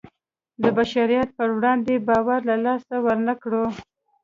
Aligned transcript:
د 0.61 0.63
بشریت 0.77 1.29
په 1.37 1.43
وړاندې 1.55 2.03
باور 2.07 2.39
له 2.49 2.55
لاسه 2.65 2.95
ورنکړو. 3.05 3.65